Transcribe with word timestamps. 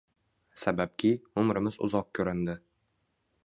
Sababki, 0.61 1.11
umrimiz 1.43 1.77
uzoq 1.89 2.07
ko’rindi 2.21 2.59